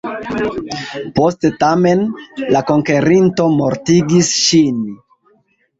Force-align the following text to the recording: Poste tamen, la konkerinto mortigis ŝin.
Poste 1.19 1.51
tamen, 1.65 2.03
la 2.57 2.65
konkerinto 2.73 3.49
mortigis 3.61 4.35
ŝin. 4.49 4.87